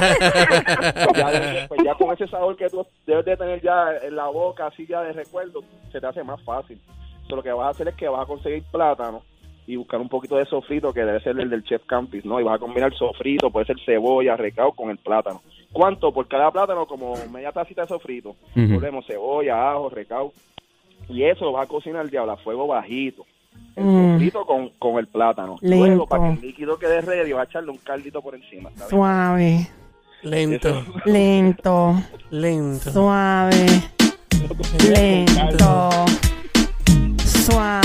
Ya, 1.16 1.68
pues 1.68 1.82
ya 1.84 1.94
con 1.96 2.14
ese 2.14 2.28
sabor 2.28 2.56
que 2.56 2.70
tú 2.70 2.86
debes 3.06 3.26
de 3.26 3.38
tener 3.38 3.62
ya 3.62 3.88
en 4.04 4.16
la 4.16 4.28
boca, 4.28 4.68
así 4.68 4.86
ya 4.88 5.02
de 5.02 5.14
recuerdo, 5.14 5.62
se 5.92 6.00
te 6.00 6.08
hace 6.08 6.24
más 6.24 6.42
fácil. 6.44 6.80
Entonces, 7.24 7.36
lo 7.36 7.44
que 7.44 7.52
vas 7.52 7.68
a 7.68 7.70
hacer 7.70 7.88
es 7.90 7.96
que 7.96 8.08
vas 8.08 8.24
a 8.24 8.26
conseguir 8.26 8.64
plátano 8.72 9.22
y 9.68 9.76
buscar 9.78 10.00
un 10.00 10.10
poquito 10.10 10.36
de 10.36 10.46
sofrito, 10.46 10.94
que 10.94 11.02
debe 11.04 11.20
ser 11.22 11.40
el 11.40 11.50
del 11.50 11.64
Chef 11.64 11.84
Campis, 11.86 12.24
¿no? 12.26 12.40
Y 12.40 12.44
vas 12.44 12.56
a 12.56 12.60
combinar 12.60 12.94
sofrito, 12.94 13.50
puede 13.50 13.66
ser 13.66 13.78
cebolla, 13.86 14.36
recao 14.38 14.72
con 14.74 14.90
el 14.92 14.98
plátano. 14.98 15.42
¿Cuánto? 15.72 16.12
Por 16.14 16.28
cada 16.28 16.52
plátano, 16.52 16.86
como 16.86 17.16
media 17.32 17.52
tacita 17.52 17.82
de 17.82 17.88
sofrito. 17.88 18.36
Volvemos 18.56 19.06
cebolla, 19.08 19.72
ajo, 19.72 19.90
recao. 19.90 20.32
Y 21.10 21.24
eso 21.24 21.46
lo 21.46 21.52
vas 21.54 21.66
a 21.66 21.68
cocinar 21.70 22.10
diablo 22.10 22.32
a 22.34 22.38
fuego 22.38 22.68
bajito. 22.68 23.26
El 23.76 23.84
Mm. 23.86 24.12
sofrito 24.14 24.46
con, 24.46 24.70
con 24.80 24.98
el 25.00 25.08
plátano. 25.08 25.58
Lento. 25.62 25.86
Luego, 25.86 26.08
para 26.08 26.28
que 26.28 26.34
el 26.34 26.42
líquido 26.42 26.78
quede 26.80 27.02
ready, 27.02 27.32
vas 27.34 27.48
a 27.48 27.50
echarle 27.50 27.72
un 27.72 27.78
caldito 27.78 28.22
por 28.22 28.36
encima. 28.36 28.70
Suave, 28.90 29.68
Lento, 30.24 30.84
lento, 31.06 31.96
lento. 32.32 32.92
suave, 32.92 33.66
lento, 34.90 35.90
suave, 37.18 37.85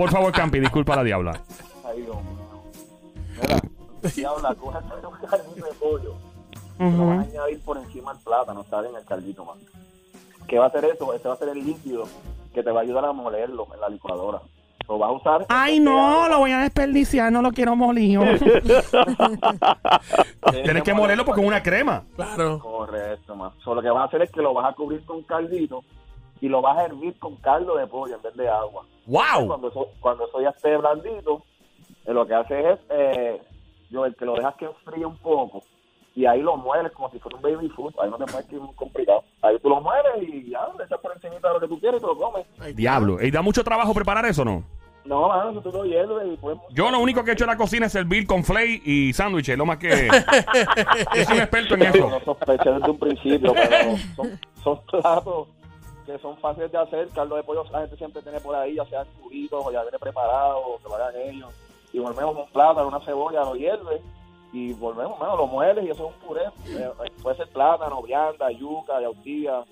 Por 0.00 0.10
favor, 0.10 0.32
Campi, 0.32 0.58
disculpa 0.60 0.94
a 0.94 0.96
la 0.96 1.04
diabla. 1.04 1.38
Ay, 1.84 2.00
Dios 2.00 2.16
mío. 2.16 2.38
Mira, 3.42 3.60
diabla, 4.16 4.54
coge 4.54 4.78
un 4.78 5.28
caldito 5.28 5.66
de 5.66 5.74
pollo. 5.74 6.14
Lo 6.78 7.06
vas 7.06 7.18
a 7.18 7.22
añadir 7.28 7.60
por 7.60 7.76
encima 7.76 8.14
del 8.14 8.22
plátano, 8.22 8.62
está 8.62 8.80
bien 8.80 8.96
el 8.96 9.04
caldito 9.04 9.44
más. 9.44 9.58
¿Qué 10.48 10.58
va 10.58 10.64
a 10.64 10.68
hacer 10.68 10.86
eso? 10.86 11.12
Este 11.12 11.28
va 11.28 11.34
a 11.34 11.36
ser 11.36 11.50
el 11.50 11.62
líquido 11.62 12.04
que 12.54 12.62
te 12.62 12.70
va 12.70 12.80
a 12.80 12.82
ayudar 12.82 13.04
a 13.04 13.12
molerlo 13.12 13.66
en 13.74 13.80
la 13.82 13.90
licuadora. 13.90 14.40
Lo 14.88 14.96
vas 14.96 15.10
a 15.10 15.12
usar. 15.12 15.44
Ay, 15.50 15.80
no, 15.80 16.30
lo 16.30 16.38
voy 16.38 16.52
a 16.52 16.60
desperdiciar, 16.60 17.30
no 17.30 17.42
lo 17.42 17.52
quiero 17.52 17.76
molido. 17.76 18.22
Tienes 20.50 20.82
que 20.82 20.94
molerlo 20.94 21.26
porque 21.26 21.42
es 21.42 21.46
una 21.46 21.62
crema. 21.62 22.04
Claro. 22.16 22.58
Correcto, 22.58 23.36
más. 23.36 23.52
So, 23.62 23.74
lo 23.74 23.82
que 23.82 23.90
vas 23.90 24.04
a 24.04 24.06
hacer 24.06 24.22
es 24.22 24.30
que 24.30 24.40
lo 24.40 24.54
vas 24.54 24.72
a 24.72 24.74
cubrir 24.74 25.04
con 25.04 25.22
caldito 25.24 25.84
y 26.40 26.48
lo 26.48 26.62
vas 26.62 26.78
a 26.78 26.84
hervir 26.86 27.18
con 27.18 27.36
caldo 27.36 27.76
de 27.76 27.86
pollo 27.86 28.16
en 28.16 28.22
vez 28.22 28.34
de 28.34 28.48
agua. 28.48 28.84
¡Wow! 29.06 29.46
Cuando 29.46 29.68
eso, 29.68 29.88
cuando 30.00 30.26
eso 30.26 30.40
ya 30.40 30.50
esté 30.50 30.76
blandito, 30.76 31.42
eh, 32.06 32.12
lo 32.12 32.26
que 32.26 32.34
haces 32.34 32.64
es, 32.66 32.78
eh, 32.90 33.42
yo, 33.90 34.06
el 34.06 34.16
que 34.16 34.24
lo 34.24 34.34
dejas 34.34 34.54
que 34.56 34.66
enfríe 34.66 35.04
un 35.04 35.16
poco 35.18 35.62
y 36.14 36.26
ahí 36.26 36.42
lo 36.42 36.56
mueles 36.56 36.92
como 36.92 37.10
si 37.10 37.18
fuera 37.18 37.36
un 37.36 37.42
baby 37.42 37.68
food. 37.70 37.94
Ahí 38.00 38.10
no 38.10 38.18
te 38.18 38.24
puedes 38.24 38.52
ir 38.52 38.60
muy 38.60 38.74
complicado. 38.74 39.22
Ahí 39.42 39.58
tú 39.60 39.68
lo 39.68 39.80
mueles 39.80 40.22
y 40.22 40.50
ya, 40.50 40.60
le 40.76 40.84
echas 40.84 40.98
por 41.00 41.12
encima 41.12 41.36
de 41.36 41.54
lo 41.54 41.60
que 41.60 41.68
tú 41.68 41.78
quieres 41.78 41.98
y 41.98 42.00
te 42.00 42.06
lo 42.06 42.16
comes. 42.16 42.46
Diablo. 42.74 43.22
¿Y 43.22 43.30
da 43.30 43.42
mucho 43.42 43.62
trabajo 43.62 43.94
preparar 43.94 44.26
eso 44.26 44.44
no? 44.44 44.64
No, 45.04 45.28
mano, 45.28 45.50
eso 45.50 45.62
tú 45.62 45.72
lo 45.72 45.84
hierves 45.84 46.28
y 46.30 46.36
pues... 46.36 46.58
Yo 46.70 46.90
lo 46.90 46.98
único 46.98 47.24
que 47.24 47.30
he 47.30 47.32
hecho 47.32 47.44
en 47.44 47.50
la 47.50 47.56
cocina 47.56 47.86
es 47.86 47.92
servir 47.92 48.26
con 48.26 48.44
flay 48.44 48.82
y 48.84 49.12
sándwiches, 49.14 49.56
lo 49.56 49.64
más 49.64 49.78
que... 49.78 49.88
Yo 51.16 51.24
soy 51.24 51.36
un 51.36 51.40
experto 51.40 51.74
en 51.74 51.82
eso. 51.82 52.10
No 52.10 52.20
sospeché 52.20 52.70
desde 52.70 52.90
un 52.90 52.98
principio, 52.98 53.54
pero 53.54 53.96
son, 54.14 54.38
son 54.62 54.80
platos 54.86 55.48
son 56.20 56.36
fáciles 56.38 56.70
de 56.72 56.78
hacer. 56.78 57.08
Caldo 57.08 57.36
de 57.36 57.42
pollo 57.42 57.64
la 57.70 57.80
gente 57.80 57.96
siempre 57.96 58.22
tiene 58.22 58.40
por 58.40 58.54
ahí, 58.54 58.74
ya 58.74 58.84
sean 58.86 59.06
cubitos 59.20 59.64
o 59.64 59.72
ya 59.72 59.82
viene 59.82 59.98
preparado, 59.98 60.58
o 60.58 60.78
que 60.78 60.88
lo 60.88 61.30
ellos. 61.30 61.54
Y 61.92 61.98
volvemos 61.98 62.36
un 62.36 62.46
plátano, 62.52 62.88
una 62.88 63.00
cebolla, 63.00 63.44
lo 63.44 63.56
hierves 63.56 64.00
y 64.52 64.72
volvemos, 64.74 65.18
bueno, 65.18 65.36
lo 65.36 65.46
mueles 65.46 65.84
y 65.84 65.90
eso 65.90 66.08
es 66.08 66.14
un 66.14 66.26
puré. 66.26 66.42
Eh, 66.66 66.90
puede 67.22 67.36
ser 67.36 67.48
plátano, 67.48 68.02
vianda, 68.02 68.50
yuca, 68.50 69.00
yautía. 69.00 69.64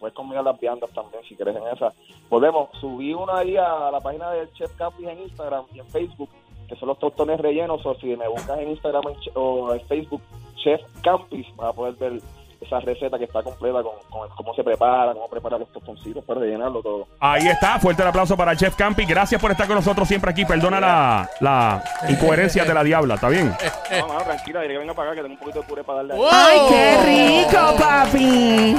Puedes 0.00 0.16
combinar 0.16 0.44
las 0.44 0.58
viandas 0.58 0.90
también 0.90 1.22
si 1.28 1.36
quieres 1.36 1.56
en 1.56 1.66
esa. 1.68 1.92
Volvemos, 2.28 2.68
subí 2.80 3.14
una 3.14 3.38
ahí 3.38 3.56
a 3.56 3.90
la 3.90 4.00
página 4.00 4.30
del 4.32 4.52
Chef 4.52 4.74
Campis 4.76 5.06
en 5.06 5.20
Instagram 5.20 5.64
y 5.72 5.78
en 5.78 5.86
Facebook, 5.86 6.28
que 6.68 6.74
son 6.76 6.88
los 6.88 6.98
tostones 6.98 7.38
rellenos. 7.40 7.86
O 7.86 7.94
si 7.94 8.16
me 8.16 8.28
buscas 8.28 8.58
en 8.58 8.70
Instagram 8.70 9.04
o 9.34 9.72
en 9.72 9.80
Facebook, 9.86 10.22
Chef 10.56 10.80
Campis, 11.02 11.46
vas 11.56 11.68
a 11.68 11.72
poder 11.72 11.94
ver 11.94 12.20
esa 12.66 12.80
receta 12.80 13.18
que 13.18 13.24
está 13.24 13.42
completa 13.42 13.82
con, 13.82 13.92
con 14.10 14.28
cómo 14.36 14.54
se 14.54 14.62
prepara, 14.64 15.12
cómo 15.12 15.28
prepara 15.28 15.58
los 15.58 15.72
tostoncitos 15.72 16.24
para 16.24 16.40
rellenarlo 16.40 16.82
todo. 16.82 17.06
Ahí 17.20 17.46
está, 17.46 17.78
fuerte 17.78 18.02
el 18.02 18.08
aplauso 18.08 18.36
para 18.36 18.54
Chef 18.56 18.74
Campi. 18.76 19.04
Gracias 19.04 19.40
por 19.40 19.50
estar 19.50 19.66
con 19.66 19.76
nosotros 19.76 20.06
siempre 20.08 20.30
aquí. 20.30 20.44
Perdona 20.44 20.80
la, 20.80 21.30
la 21.40 21.84
incoherencia 22.08 22.64
de 22.64 22.74
la 22.74 22.82
diabla, 22.82 23.14
¿está 23.14 23.28
bien? 23.28 23.54
No, 24.00 24.06
no, 24.08 24.18
tranquila, 24.22 24.60
dile 24.62 24.74
que 24.74 24.78
venga 24.80 24.94
para 24.94 25.12
acá 25.12 25.16
que 25.16 25.22
tengo 25.22 25.34
un 25.34 25.40
poquito 25.40 25.60
de 25.60 25.66
puré 25.66 25.84
para 25.84 25.98
darle. 25.98 26.14
ahí. 26.14 26.20
¡Ay, 26.32 26.58
qué 26.68 27.46
rico, 27.48 27.76
papi! 27.78 28.76